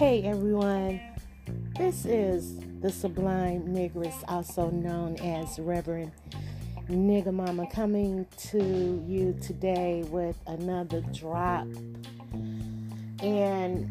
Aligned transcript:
Hey 0.00 0.22
everyone, 0.22 0.98
this 1.76 2.06
is 2.06 2.58
the 2.80 2.90
Sublime 2.90 3.66
Niggress, 3.68 4.14
also 4.28 4.70
known 4.70 5.16
as 5.18 5.58
Reverend 5.58 6.12
Nigga 6.88 7.34
Mama, 7.34 7.66
coming 7.70 8.26
to 8.48 9.04
you 9.06 9.38
today 9.42 10.02
with 10.08 10.38
another 10.46 11.02
drop. 11.12 11.66
And 13.22 13.90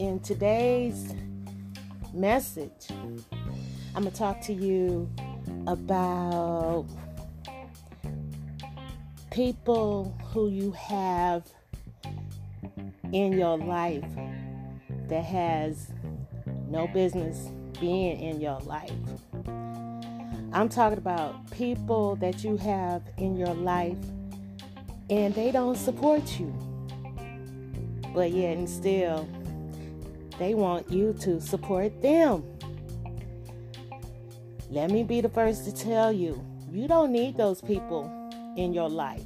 in 0.00 0.18
today's 0.18 1.14
message, 2.12 2.88
I'm 2.90 4.02
going 4.02 4.10
to 4.10 4.10
talk 4.10 4.40
to 4.40 4.52
you 4.52 5.08
about 5.68 6.86
people 9.30 10.12
who 10.32 10.48
you 10.48 10.72
have 10.72 11.46
in 13.12 13.32
your 13.34 13.56
life 13.56 14.02
that 15.08 15.24
has 15.24 15.88
no 16.68 16.86
business 16.88 17.48
being 17.80 18.20
in 18.20 18.40
your 18.40 18.58
life. 18.60 18.92
I'm 20.52 20.68
talking 20.68 20.98
about 20.98 21.50
people 21.50 22.16
that 22.16 22.44
you 22.44 22.56
have 22.58 23.02
in 23.18 23.36
your 23.36 23.54
life 23.54 23.98
and 25.10 25.34
they 25.34 25.50
don't 25.50 25.76
support 25.76 26.38
you. 26.38 26.52
But 28.14 28.30
yet 28.30 28.56
and 28.56 28.70
still, 28.70 29.28
they 30.38 30.54
want 30.54 30.90
you 30.90 31.12
to 31.20 31.40
support 31.40 32.00
them. 32.00 32.44
Let 34.70 34.90
me 34.90 35.02
be 35.02 35.20
the 35.20 35.28
first 35.28 35.64
to 35.64 35.74
tell 35.74 36.12
you, 36.12 36.44
you 36.70 36.88
don't 36.88 37.12
need 37.12 37.36
those 37.36 37.60
people 37.60 38.10
in 38.56 38.72
your 38.72 38.88
life. 38.88 39.24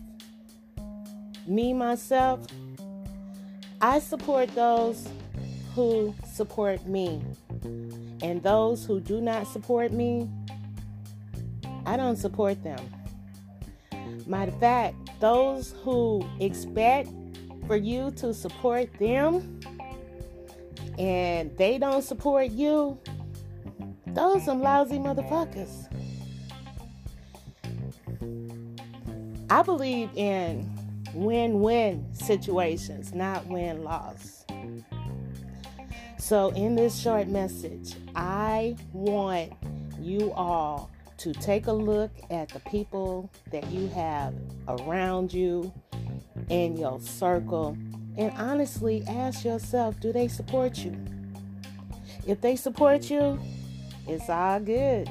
Me, 1.46 1.72
myself, 1.72 2.46
I 3.80 4.00
support 4.00 4.54
those 4.54 5.08
who 5.78 6.12
support 6.26 6.84
me. 6.88 7.22
And 8.20 8.42
those 8.42 8.84
who 8.84 8.98
do 8.98 9.20
not 9.20 9.46
support 9.46 9.92
me, 9.92 10.28
I 11.86 11.96
don't 11.96 12.16
support 12.16 12.64
them. 12.64 12.80
Matter 14.26 14.50
of 14.50 14.58
fact, 14.58 14.96
those 15.20 15.76
who 15.84 16.28
expect 16.40 17.10
for 17.68 17.76
you 17.76 18.10
to 18.16 18.34
support 18.34 18.92
them 18.98 19.60
and 20.98 21.56
they 21.56 21.78
don't 21.78 22.02
support 22.02 22.50
you, 22.50 22.98
those 24.08 24.44
some 24.44 24.60
lousy 24.60 24.98
motherfuckers. 24.98 25.86
I 29.48 29.62
believe 29.62 30.10
in 30.16 30.68
win-win 31.14 32.12
situations, 32.14 33.14
not 33.14 33.46
win-loss. 33.46 34.44
So, 36.18 36.50
in 36.50 36.74
this 36.74 36.98
short 37.00 37.28
message, 37.28 37.94
I 38.16 38.76
want 38.92 39.52
you 40.00 40.32
all 40.32 40.90
to 41.18 41.32
take 41.32 41.68
a 41.68 41.72
look 41.72 42.10
at 42.28 42.48
the 42.48 42.58
people 42.60 43.30
that 43.52 43.70
you 43.70 43.86
have 43.88 44.34
around 44.66 45.32
you 45.32 45.72
in 46.50 46.76
your 46.76 47.00
circle 47.00 47.76
and 48.16 48.32
honestly 48.36 49.04
ask 49.08 49.44
yourself 49.44 49.98
do 50.00 50.12
they 50.12 50.26
support 50.26 50.78
you? 50.78 50.96
If 52.26 52.40
they 52.40 52.56
support 52.56 53.08
you, 53.10 53.38
it's 54.06 54.28
all 54.28 54.58
good. 54.60 55.08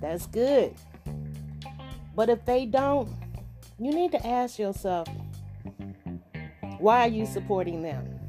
That's 0.00 0.26
good. 0.26 0.74
But 2.14 2.28
if 2.28 2.44
they 2.44 2.66
don't, 2.66 3.08
you 3.78 3.92
need 3.92 4.12
to 4.12 4.26
ask 4.26 4.58
yourself 4.58 5.08
why 6.78 7.06
are 7.06 7.10
you 7.10 7.24
supporting 7.24 7.82
them? 7.82 8.21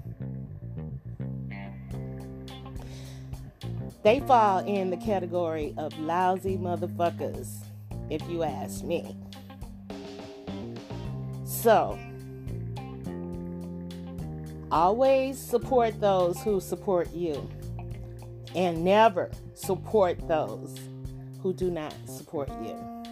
They 4.03 4.19
fall 4.19 4.59
in 4.59 4.89
the 4.89 4.97
category 4.97 5.73
of 5.77 5.97
lousy 5.97 6.57
motherfuckers, 6.57 7.63
if 8.09 8.21
you 8.29 8.43
ask 8.43 8.83
me. 8.83 9.15
So, 11.45 11.97
always 14.69 15.39
support 15.39 16.01
those 16.01 16.37
who 16.41 16.59
support 16.59 17.13
you, 17.13 17.49
and 18.53 18.83
never 18.83 19.31
support 19.53 20.27
those 20.27 20.77
who 21.41 21.53
do 21.53 21.71
not 21.71 21.93
support 22.05 22.49
you. 22.61 23.02